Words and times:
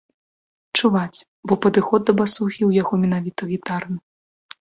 Чуваць, 0.77 1.19
бо 1.51 1.57
падыход 1.65 2.01
да 2.07 2.15
басухі 2.21 2.57
ў 2.69 2.83
яго 2.85 2.93
менавіта 3.03 3.41
гітарны. 3.53 3.97